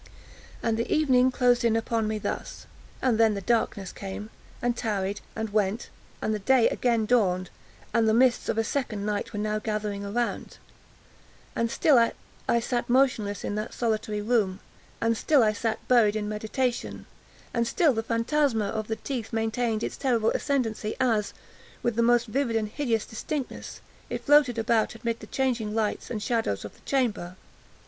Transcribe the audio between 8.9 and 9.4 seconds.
night were